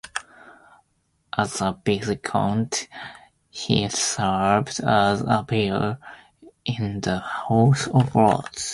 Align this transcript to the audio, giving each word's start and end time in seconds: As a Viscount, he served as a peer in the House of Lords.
As 1.37 1.61
a 1.61 1.79
Viscount, 1.85 2.87
he 3.51 3.87
served 3.89 4.79
as 4.79 5.21
a 5.21 5.45
peer 5.47 5.99
in 6.65 7.01
the 7.01 7.19
House 7.19 7.85
of 7.85 8.15
Lords. 8.15 8.69